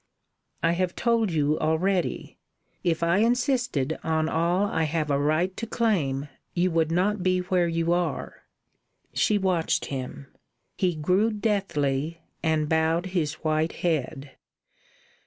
[0.63, 2.39] "I have told you already.
[2.83, 7.37] If I insisted on all I have a right to claim, you would not be
[7.41, 8.41] where you are."
[9.13, 10.25] She watched him.
[10.75, 14.31] He grew deathly and bowed his white head.